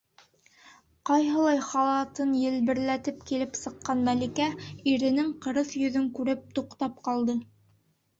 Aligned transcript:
-Ҡайһылай,- 1.07 1.57
халатын 1.65 2.31
елберләтеп 2.43 3.19
килеп 3.31 3.59
сыҡҡан 3.59 4.01
Мәликә, 4.07 4.47
иренең 4.95 5.29
ҡырыҫ 5.45 5.75
йөҙөн 5.83 6.09
күреп, 6.17 6.43
туҡтап 6.59 6.97
ҡалды. 7.09 7.37